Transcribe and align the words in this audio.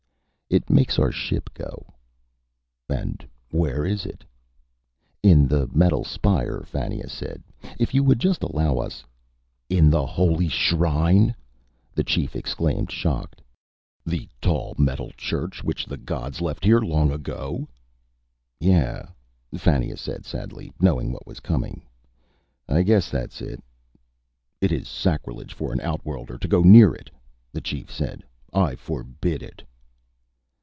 "It 0.53 0.69
makes 0.69 0.99
our 0.99 1.13
ship 1.13 1.49
go." 1.53 1.93
"And 2.89 3.25
where 3.51 3.85
is 3.85 4.05
it?" 4.05 4.25
"In 5.23 5.47
the 5.47 5.69
metal 5.73 6.03
spire," 6.03 6.63
Fannia 6.65 7.07
said. 7.07 7.41
"If 7.79 7.93
you 7.93 8.03
would 8.03 8.19
just 8.19 8.43
allow 8.43 8.75
us" 8.77 9.05
"In 9.77 9.89
the 9.89 10.05
holy 10.05 10.49
shrine?" 10.49 11.33
the 11.95 12.03
chief 12.03 12.35
exclaimed, 12.35 12.91
shocked. 12.91 13.41
"The 14.05 14.27
tall 14.41 14.75
metal 14.77 15.11
church 15.15 15.63
which 15.63 15.85
the 15.85 15.95
gods 15.95 16.41
left 16.41 16.65
here 16.65 16.81
long 16.81 17.13
ago?" 17.13 17.69
"Yeah," 18.59 19.05
Fannia 19.55 19.95
said 19.95 20.25
sadly, 20.25 20.73
knowing 20.81 21.13
what 21.13 21.25
was 21.25 21.39
coming. 21.39 21.81
"I 22.67 22.81
guess 22.81 23.09
that's 23.09 23.41
it." 23.41 23.63
"It 24.59 24.73
is 24.73 24.89
sacrilege 24.89 25.53
for 25.53 25.71
an 25.71 25.79
outworlder 25.79 26.37
to 26.37 26.47
go 26.49 26.61
near 26.61 26.93
it," 26.93 27.09
the 27.53 27.61
chief 27.61 27.89
said. 27.89 28.25
"I 28.51 28.75
forbid 28.75 29.41
it." 29.43 29.63